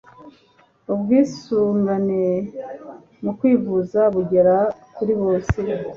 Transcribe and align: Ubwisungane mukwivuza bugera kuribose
Ubwisungane 0.93 2.23
mukwivuza 3.23 4.01
bugera 4.13 4.55
kuribose 4.95 5.59